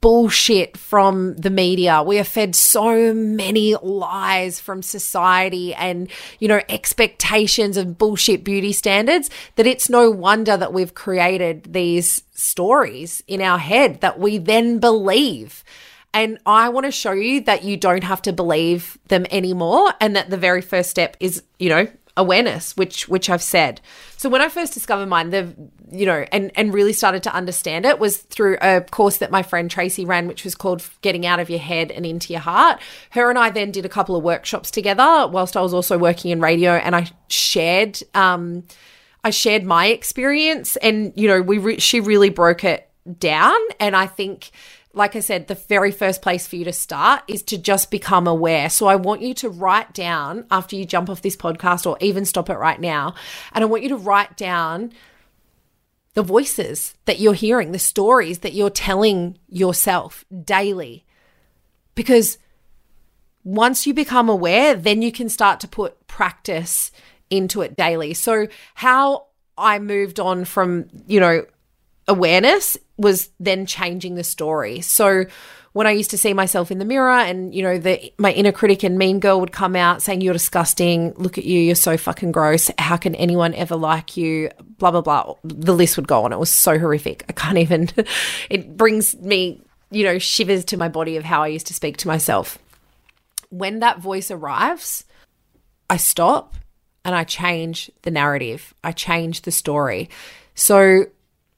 bullshit 0.00 0.76
from 0.76 1.34
the 1.36 1.50
media. 1.50 2.02
We 2.02 2.18
are 2.18 2.24
fed 2.24 2.54
so 2.54 3.12
many 3.14 3.74
lies 3.76 4.60
from 4.60 4.82
society 4.82 5.74
and, 5.74 6.08
you 6.38 6.48
know, 6.48 6.60
expectations 6.68 7.76
of 7.76 7.98
bullshit 7.98 8.44
beauty 8.44 8.72
standards 8.72 9.30
that 9.56 9.66
it's 9.66 9.90
no 9.90 10.10
wonder 10.10 10.56
that 10.56 10.72
we've 10.72 10.94
created 10.94 11.72
these 11.72 12.22
stories 12.34 13.22
in 13.26 13.40
our 13.40 13.58
head 13.58 14.00
that 14.00 14.18
we 14.18 14.38
then 14.38 14.78
believe. 14.78 15.64
And 16.12 16.38
I 16.46 16.68
want 16.68 16.86
to 16.86 16.92
show 16.92 17.12
you 17.12 17.42
that 17.42 17.64
you 17.64 17.76
don't 17.76 18.04
have 18.04 18.22
to 18.22 18.32
believe 18.32 18.98
them 19.08 19.26
anymore 19.30 19.92
and 20.00 20.16
that 20.16 20.30
the 20.30 20.38
very 20.38 20.62
first 20.62 20.88
step 20.88 21.16
is, 21.20 21.42
you 21.58 21.68
know, 21.68 21.88
awareness, 22.16 22.76
which 22.76 23.08
which 23.08 23.28
I've 23.28 23.42
said. 23.42 23.80
So 24.16 24.28
when 24.28 24.40
I 24.40 24.48
first 24.48 24.72
discovered 24.72 25.06
mine, 25.06 25.30
the 25.30 25.54
you 25.90 26.06
know, 26.06 26.24
and 26.32 26.50
and 26.54 26.72
really 26.72 26.92
started 26.92 27.22
to 27.24 27.34
understand 27.34 27.84
it 27.84 27.98
was 27.98 28.18
through 28.18 28.58
a 28.60 28.80
course 28.80 29.18
that 29.18 29.30
my 29.30 29.42
friend 29.42 29.70
Tracy 29.70 30.04
ran, 30.04 30.26
which 30.26 30.44
was 30.44 30.54
called 30.54 30.88
Getting 31.02 31.26
Out 31.26 31.40
of 31.40 31.50
Your 31.50 31.58
Head 31.58 31.90
and 31.90 32.06
Into 32.06 32.32
Your 32.32 32.40
Heart. 32.40 32.80
Her 33.10 33.30
and 33.30 33.38
I 33.38 33.50
then 33.50 33.70
did 33.70 33.84
a 33.84 33.88
couple 33.88 34.16
of 34.16 34.22
workshops 34.22 34.70
together 34.70 35.28
whilst 35.28 35.56
I 35.56 35.60
was 35.60 35.74
also 35.74 35.98
working 35.98 36.30
in 36.30 36.40
radio, 36.40 36.72
and 36.72 36.96
I 36.96 37.08
shared 37.28 38.00
um, 38.14 38.64
I 39.22 39.30
shared 39.30 39.64
my 39.64 39.86
experience, 39.86 40.76
and 40.76 41.12
you 41.16 41.28
know, 41.28 41.42
we 41.42 41.58
re- 41.58 41.78
she 41.78 42.00
really 42.00 42.30
broke 42.30 42.64
it 42.64 42.88
down, 43.18 43.58
and 43.78 43.94
I 43.94 44.06
think 44.06 44.50
like 44.96 45.14
I 45.14 45.20
said, 45.20 45.46
the 45.46 45.54
very 45.54 45.92
first 45.92 46.22
place 46.22 46.46
for 46.46 46.56
you 46.56 46.64
to 46.64 46.72
start 46.72 47.22
is 47.28 47.42
to 47.44 47.58
just 47.58 47.90
become 47.90 48.26
aware. 48.26 48.70
So 48.70 48.86
I 48.86 48.96
want 48.96 49.20
you 49.20 49.34
to 49.34 49.50
write 49.50 49.92
down 49.92 50.46
after 50.50 50.74
you 50.74 50.86
jump 50.86 51.10
off 51.10 51.20
this 51.20 51.36
podcast 51.36 51.86
or 51.86 51.98
even 52.00 52.24
stop 52.24 52.48
it 52.48 52.56
right 52.56 52.80
now. 52.80 53.14
And 53.52 53.62
I 53.62 53.66
want 53.66 53.82
you 53.82 53.90
to 53.90 53.96
write 53.96 54.38
down 54.38 54.92
the 56.14 56.22
voices 56.22 56.94
that 57.04 57.20
you're 57.20 57.34
hearing, 57.34 57.72
the 57.72 57.78
stories 57.78 58.38
that 58.38 58.54
you're 58.54 58.70
telling 58.70 59.36
yourself 59.50 60.24
daily. 60.44 61.04
Because 61.94 62.38
once 63.44 63.86
you 63.86 63.92
become 63.92 64.30
aware, 64.30 64.74
then 64.74 65.02
you 65.02 65.12
can 65.12 65.28
start 65.28 65.60
to 65.60 65.68
put 65.68 66.06
practice 66.06 66.90
into 67.28 67.60
it 67.60 67.76
daily. 67.76 68.14
So, 68.14 68.48
how 68.74 69.26
I 69.58 69.78
moved 69.78 70.18
on 70.18 70.46
from, 70.46 70.88
you 71.06 71.20
know, 71.20 71.44
awareness 72.08 72.76
was 72.96 73.30
then 73.40 73.66
changing 73.66 74.14
the 74.14 74.24
story. 74.24 74.80
So 74.80 75.26
when 75.72 75.86
I 75.86 75.90
used 75.90 76.10
to 76.12 76.18
see 76.18 76.32
myself 76.32 76.70
in 76.70 76.78
the 76.78 76.86
mirror 76.86 77.10
and, 77.10 77.54
you 77.54 77.62
know, 77.62 77.76
the 77.76 78.12
my 78.16 78.32
inner 78.32 78.52
critic 78.52 78.82
and 78.82 78.96
mean 78.96 79.20
girl 79.20 79.40
would 79.40 79.52
come 79.52 79.76
out 79.76 80.00
saying, 80.00 80.22
You're 80.22 80.32
disgusting, 80.32 81.12
look 81.16 81.36
at 81.36 81.44
you, 81.44 81.60
you're 81.60 81.74
so 81.74 81.98
fucking 81.98 82.32
gross. 82.32 82.70
How 82.78 82.96
can 82.96 83.14
anyone 83.14 83.52
ever 83.54 83.76
like 83.76 84.16
you? 84.16 84.50
Blah 84.78 84.92
blah 84.92 85.02
blah. 85.02 85.34
The 85.44 85.74
list 85.74 85.96
would 85.96 86.08
go 86.08 86.24
on. 86.24 86.32
It 86.32 86.38
was 86.38 86.50
so 86.50 86.78
horrific. 86.78 87.24
I 87.28 87.32
can't 87.32 87.58
even 87.58 87.90
it 88.50 88.76
brings 88.76 89.14
me, 89.16 89.60
you 89.90 90.04
know, 90.04 90.18
shivers 90.18 90.64
to 90.66 90.78
my 90.78 90.88
body 90.88 91.18
of 91.18 91.24
how 91.24 91.42
I 91.42 91.48
used 91.48 91.66
to 91.66 91.74
speak 91.74 91.98
to 91.98 92.08
myself. 92.08 92.58
When 93.50 93.80
that 93.80 94.00
voice 94.00 94.30
arrives, 94.30 95.04
I 95.90 95.98
stop 95.98 96.54
and 97.04 97.14
I 97.14 97.24
change 97.24 97.90
the 98.00 98.10
narrative. 98.10 98.72
I 98.82 98.92
change 98.92 99.42
the 99.42 99.52
story. 99.52 100.08
So 100.54 101.04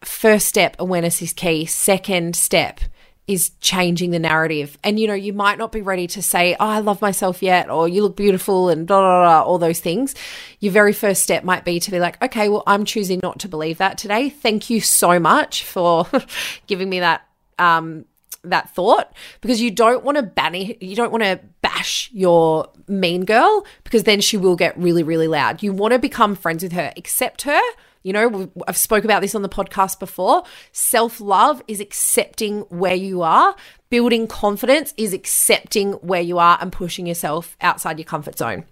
first 0.02 0.46
step, 0.46 0.76
awareness 0.78 1.22
is 1.22 1.32
key. 1.32 1.66
Second 1.66 2.36
step 2.36 2.80
is 3.28 3.50
changing 3.60 4.10
the 4.10 4.18
narrative. 4.18 4.78
And 4.82 4.98
you 4.98 5.06
know, 5.06 5.14
you 5.14 5.34
might 5.34 5.58
not 5.58 5.70
be 5.70 5.82
ready 5.82 6.06
to 6.08 6.22
say, 6.22 6.56
Oh, 6.58 6.66
I 6.66 6.78
love 6.80 7.02
myself 7.02 7.42
yet, 7.42 7.70
or 7.70 7.86
you 7.86 8.02
look 8.02 8.16
beautiful, 8.16 8.70
and 8.70 8.86
blah, 8.86 9.00
blah, 9.00 9.22
blah, 9.22 9.42
all 9.42 9.58
those 9.58 9.80
things. 9.80 10.14
Your 10.60 10.72
very 10.72 10.94
first 10.94 11.22
step 11.22 11.44
might 11.44 11.64
be 11.64 11.78
to 11.78 11.90
be 11.90 12.00
like, 12.00 12.20
Okay, 12.22 12.48
well, 12.48 12.64
I'm 12.66 12.84
choosing 12.86 13.20
not 13.22 13.38
to 13.40 13.48
believe 13.48 13.78
that 13.78 13.98
today. 13.98 14.30
Thank 14.30 14.70
you 14.70 14.80
so 14.80 15.20
much 15.20 15.62
for 15.62 16.08
giving 16.66 16.88
me 16.88 17.00
that. 17.00 17.22
Um, 17.58 18.06
that 18.44 18.70
thought 18.70 19.12
because 19.40 19.60
you 19.60 19.68
don't 19.68 20.04
want 20.04 20.16
to 20.16 20.22
banish 20.22 20.76
you 20.80 20.94
don't 20.94 21.10
want 21.10 21.24
to 21.24 21.40
bash 21.60 22.08
your 22.12 22.68
mean 22.86 23.24
girl 23.24 23.66
because 23.82 24.04
then 24.04 24.20
she 24.20 24.36
will 24.36 24.54
get 24.54 24.78
really 24.78 25.02
really 25.02 25.26
loud 25.26 25.60
you 25.60 25.72
want 25.72 25.92
to 25.92 25.98
become 25.98 26.36
friends 26.36 26.62
with 26.62 26.70
her 26.70 26.92
accept 26.96 27.42
her 27.42 27.60
you 28.02 28.12
know, 28.12 28.50
I've 28.66 28.76
spoke 28.76 29.04
about 29.04 29.22
this 29.22 29.34
on 29.34 29.42
the 29.42 29.48
podcast 29.48 29.98
before. 29.98 30.44
Self-love 30.72 31.62
is 31.68 31.80
accepting 31.80 32.60
where 32.62 32.94
you 32.94 33.22
are. 33.22 33.54
Building 33.90 34.26
confidence 34.26 34.94
is 34.96 35.12
accepting 35.12 35.92
where 35.94 36.20
you 36.20 36.38
are 36.38 36.58
and 36.60 36.70
pushing 36.70 37.06
yourself 37.06 37.56
outside 37.60 37.98
your 37.98 38.04
comfort 38.04 38.38
zone. 38.38 38.64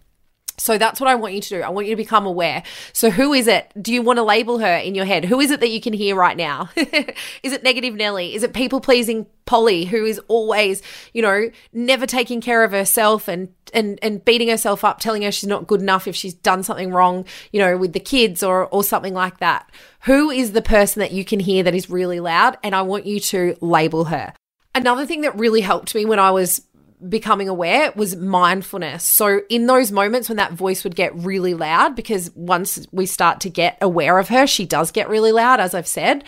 So 0.59 0.79
that's 0.79 1.01
what 1.01 1.09
I 1.09 1.15
want 1.15 1.35
you 1.35 1.41
to 1.41 1.49
do. 1.49 1.63
I 1.63 1.69
want 1.69 1.87
you 1.87 1.93
to 1.93 1.97
become 1.97 2.27
aware. 2.27 2.63
So 2.93 3.11
who 3.11 3.33
is 3.33 3.47
it? 3.47 3.71
Do 3.81 3.93
you 3.93 4.03
want 4.03 4.19
to 4.19 4.23
label 4.23 4.59
her 4.59 4.77
in 4.77 4.95
your 4.95 5.05
head? 5.05 5.25
Who 5.25 5.41
is 5.41 5.51
it 5.51 5.61
that 5.61 5.71
you 5.71 5.81
can 5.81 5.93
hear 5.93 6.17
right 6.17 6.37
now? 6.37 6.71
is 6.77 7.53
it 7.53 7.63
negative 7.63 7.95
Nelly? 7.95 8.35
Is 8.35 8.43
it 8.43 8.55
people 8.55 8.81
pleasing 8.81 9.27
Polly 9.45 9.85
who 9.85 10.05
is 10.05 10.19
always, 10.29 10.83
you 11.13 11.23
know, 11.23 11.51
never 11.73 12.07
taking 12.07 12.41
care 12.41 12.65
of 12.65 12.73
herself 12.73 13.29
and 13.29 13.49
and 13.73 13.99
and 14.03 14.25
beating 14.25 14.49
herself 14.49 14.83
up, 14.83 14.99
telling 14.99 15.23
her 15.23 15.31
she's 15.31 15.49
not 15.49 15.67
good 15.67 15.81
enough 15.81 16.09
if 16.09 16.17
she's 16.17 16.35
done 16.35 16.63
something 16.63 16.91
wrong, 16.91 17.25
you 17.53 17.61
know, 17.61 17.77
with 17.77 17.93
the 17.93 18.01
kids 18.01 18.43
or 18.43 18.67
or 18.67 18.83
something 18.83 19.15
like 19.15 19.39
that. 19.39 19.71
Who 20.03 20.31
is 20.31 20.53
the 20.53 20.63
person 20.63 21.01
that 21.01 21.13
you 21.13 21.25
can 21.25 21.39
hear 21.39 21.63
that 21.63 21.75
is 21.75 21.91
really 21.91 22.19
loud 22.21 22.59
and 22.63 22.75
I 22.75 22.83
want 22.83 23.07
you 23.07 23.21
to 23.21 23.57
label 23.61 24.07
her. 24.07 24.33
Another 24.75 25.07
thing 25.07 25.23
that 25.23 25.39
really 25.39 25.61
helped 25.61 25.95
me 25.95 26.05
when 26.05 26.19
I 26.19 26.33
was 26.33 26.63
becoming 27.09 27.49
aware 27.49 27.93
was 27.95 28.17
mindfulness. 28.17 29.05
So, 29.05 29.41
in 29.49 29.67
those 29.67 29.93
moments 29.93 30.29
when 30.29 30.37
that 30.37 30.53
voice 30.53 30.85
would 30.85 30.97
get 30.97 31.15
really 31.15 31.55
loud, 31.55 31.95
because 31.95 32.31
once 32.35 32.87
we 32.93 33.07
start 33.07 33.41
to 33.41 33.51
get 33.51 33.79
aware 33.81 34.19
of 34.19 34.29
her, 34.29 34.47
she 34.47 34.67
does 34.67 34.91
get 34.91 35.09
really 35.09 35.33
loud, 35.33 35.61
as 35.61 35.75
I've 35.75 35.87
said. 35.87 36.25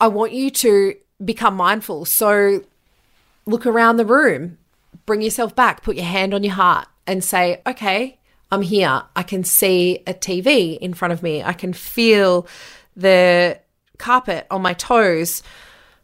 I 0.00 0.08
want 0.08 0.32
you 0.32 0.50
to 0.50 0.94
become 1.24 1.54
mindful. 1.54 2.04
So, 2.04 2.64
look 3.46 3.66
around 3.66 3.96
the 3.96 4.04
room, 4.04 4.58
bring 5.06 5.22
yourself 5.22 5.54
back, 5.54 5.82
put 5.82 5.96
your 5.96 6.04
hand 6.04 6.34
on 6.34 6.42
your 6.42 6.54
heart, 6.54 6.88
and 7.06 7.22
say, 7.22 7.60
okay, 7.66 8.18
I'm 8.50 8.62
here. 8.62 9.02
I 9.14 9.22
can 9.22 9.44
see 9.44 10.02
a 10.06 10.14
TV 10.14 10.78
in 10.78 10.94
front 10.94 11.12
of 11.12 11.22
me, 11.22 11.42
I 11.42 11.52
can 11.52 11.72
feel 11.72 12.46
the 12.96 13.58
carpet 13.98 14.46
on 14.50 14.62
my 14.62 14.74
toes. 14.74 15.42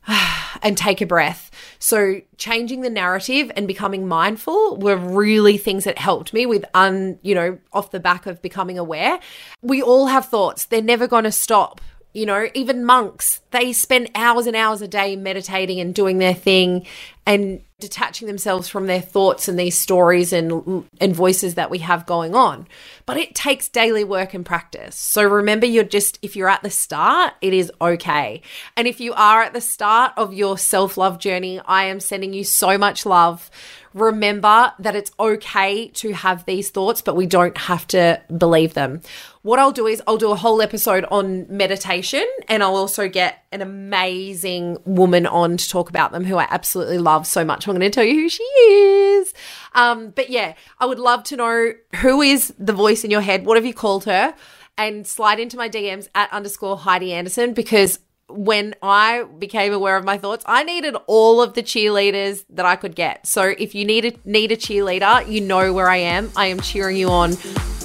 and 0.62 0.76
take 0.76 1.00
a 1.00 1.06
breath. 1.06 1.50
So, 1.78 2.22
changing 2.38 2.80
the 2.80 2.90
narrative 2.90 3.50
and 3.54 3.66
becoming 3.66 4.08
mindful 4.08 4.76
were 4.76 4.96
really 4.96 5.58
things 5.58 5.84
that 5.84 5.98
helped 5.98 6.32
me 6.32 6.46
with 6.46 6.64
un, 6.74 7.18
you 7.22 7.34
know, 7.34 7.58
off 7.72 7.90
the 7.90 8.00
back 8.00 8.26
of 8.26 8.40
becoming 8.42 8.78
aware. 8.78 9.18
We 9.62 9.82
all 9.82 10.06
have 10.06 10.26
thoughts. 10.26 10.64
They're 10.64 10.82
never 10.82 11.06
going 11.06 11.24
to 11.24 11.32
stop. 11.32 11.80
You 12.14 12.24
know, 12.24 12.48
even 12.54 12.84
monks, 12.84 13.42
they 13.50 13.74
spend 13.74 14.10
hours 14.14 14.46
and 14.46 14.56
hours 14.56 14.80
a 14.80 14.88
day 14.88 15.16
meditating 15.16 15.80
and 15.80 15.94
doing 15.94 16.16
their 16.16 16.32
thing 16.32 16.86
and 17.26 17.60
detaching 17.78 18.26
themselves 18.26 18.70
from 18.70 18.86
their 18.86 19.02
thoughts 19.02 19.48
and 19.48 19.58
these 19.58 19.76
stories 19.76 20.32
and 20.32 20.88
and 20.98 21.14
voices 21.14 21.56
that 21.56 21.70
we 21.70 21.78
have 21.78 22.06
going 22.06 22.34
on. 22.34 22.66
But 23.04 23.18
it 23.18 23.34
takes 23.34 23.68
daily 23.68 24.02
work 24.02 24.32
and 24.32 24.46
practice. 24.46 24.96
So 24.96 25.22
remember 25.22 25.66
you're 25.66 25.84
just 25.84 26.18
if 26.22 26.36
you're 26.36 26.48
at 26.48 26.62
the 26.62 26.70
start, 26.70 27.34
it 27.42 27.52
is 27.52 27.70
okay. 27.80 28.40
And 28.78 28.88
if 28.88 28.98
you 28.98 29.12
are 29.12 29.42
at 29.42 29.52
the 29.52 29.60
start 29.60 30.12
of 30.16 30.32
your 30.32 30.56
self-love 30.56 31.18
journey, 31.18 31.60
I 31.66 31.84
am 31.84 32.00
sending 32.00 32.32
you 32.32 32.44
so 32.44 32.78
much 32.78 33.04
love 33.04 33.50
remember 33.96 34.72
that 34.78 34.94
it's 34.94 35.10
okay 35.18 35.88
to 35.88 36.12
have 36.12 36.44
these 36.44 36.68
thoughts, 36.68 37.00
but 37.00 37.16
we 37.16 37.26
don't 37.26 37.56
have 37.56 37.86
to 37.88 38.20
believe 38.36 38.74
them. 38.74 39.00
What 39.40 39.58
I'll 39.58 39.72
do 39.72 39.86
is 39.86 40.02
I'll 40.06 40.18
do 40.18 40.32
a 40.32 40.36
whole 40.36 40.60
episode 40.60 41.06
on 41.10 41.46
meditation 41.48 42.24
and 42.48 42.62
I'll 42.62 42.76
also 42.76 43.08
get 43.08 43.44
an 43.52 43.62
amazing 43.62 44.76
woman 44.84 45.26
on 45.26 45.56
to 45.56 45.68
talk 45.68 45.88
about 45.88 46.12
them 46.12 46.24
who 46.24 46.36
I 46.36 46.46
absolutely 46.50 46.98
love 46.98 47.26
so 47.26 47.44
I'm 47.74 47.80
going 47.80 47.90
to 47.90 47.94
tell 47.94 48.04
you 48.04 48.14
who 48.14 48.28
she 48.28 48.42
is. 48.42 49.34
Um, 49.74 50.10
but 50.10 50.30
yeah, 50.30 50.54
I 50.78 50.86
would 50.86 50.98
love 50.98 51.24
to 51.24 51.36
know 51.36 51.72
who 51.96 52.22
is 52.22 52.54
the 52.58 52.72
voice 52.72 53.04
in 53.04 53.10
your 53.10 53.20
head? 53.20 53.46
What 53.46 53.56
have 53.56 53.66
you 53.66 53.74
called 53.74 54.04
her? 54.04 54.34
And 54.78 55.06
slide 55.06 55.40
into 55.40 55.56
my 55.56 55.68
DMs 55.68 56.08
at 56.14 56.30
underscore 56.32 56.76
Heidi 56.76 57.12
Anderson 57.12 57.54
because 57.54 57.98
when 58.28 58.74
I 58.82 59.24
became 59.38 59.72
aware 59.72 59.96
of 59.96 60.04
my 60.04 60.18
thoughts, 60.18 60.44
I 60.46 60.64
needed 60.64 60.96
all 61.06 61.40
of 61.40 61.54
the 61.54 61.62
cheerleaders 61.62 62.44
that 62.50 62.66
I 62.66 62.76
could 62.76 62.94
get. 62.94 63.26
So 63.26 63.54
if 63.56 63.74
you 63.74 63.84
need 63.84 64.04
a 64.04 64.12
need 64.24 64.52
a 64.52 64.56
cheerleader, 64.56 65.28
you 65.30 65.40
know 65.40 65.72
where 65.72 65.88
I 65.88 65.98
am. 65.98 66.30
I 66.36 66.46
am 66.46 66.60
cheering 66.60 66.96
you 66.96 67.08
on 67.08 67.36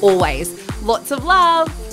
always. 0.02 0.50
Lots 0.82 1.12
of 1.12 1.24
love. 1.24 1.91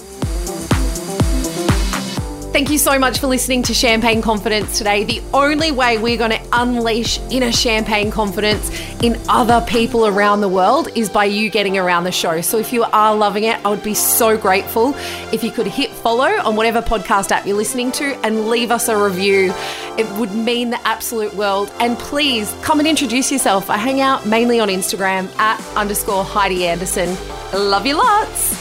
Thank 2.50 2.70
you 2.70 2.78
so 2.78 2.98
much 2.98 3.18
for 3.18 3.26
listening 3.26 3.62
to 3.64 3.74
Champagne 3.74 4.22
Confidence 4.22 4.78
today. 4.78 5.04
The 5.04 5.22
only 5.34 5.70
way 5.70 5.98
we're 5.98 6.16
going 6.16 6.30
to 6.30 6.40
unleash 6.52 7.20
inner 7.30 7.52
champagne 7.52 8.10
confidence 8.10 8.70
in 9.02 9.20
other 9.28 9.64
people 9.68 10.06
around 10.06 10.40
the 10.40 10.48
world 10.48 10.88
is 10.96 11.10
by 11.10 11.26
you 11.26 11.50
getting 11.50 11.76
around 11.76 12.04
the 12.04 12.10
show. 12.10 12.40
So 12.40 12.58
if 12.58 12.72
you 12.72 12.84
are 12.84 13.14
loving 13.14 13.44
it, 13.44 13.64
I 13.64 13.68
would 13.68 13.82
be 13.82 13.94
so 13.94 14.36
grateful 14.36 14.94
if 15.30 15.44
you 15.44 15.52
could 15.52 15.66
hit 15.66 15.90
follow 15.90 16.24
on 16.24 16.56
whatever 16.56 16.80
podcast 16.80 17.30
app 17.30 17.46
you're 17.46 17.56
listening 17.56 17.92
to 17.92 18.18
and 18.24 18.48
leave 18.48 18.72
us 18.72 18.88
a 18.88 18.96
review. 18.96 19.52
It 19.96 20.10
would 20.18 20.34
mean 20.34 20.70
the 20.70 20.80
absolute 20.88 21.34
world. 21.34 21.70
And 21.78 21.96
please 21.98 22.52
come 22.62 22.80
and 22.80 22.88
introduce 22.88 23.30
yourself. 23.30 23.68
I 23.68 23.76
hang 23.76 24.00
out 24.00 24.26
mainly 24.26 24.58
on 24.58 24.68
Instagram 24.68 25.28
at 25.38 25.60
underscore 25.76 26.24
Heidi 26.24 26.66
Anderson. 26.66 27.14
Love 27.52 27.86
you 27.86 27.94
lots. 27.94 28.57